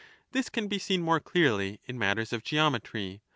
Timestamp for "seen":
0.79-1.03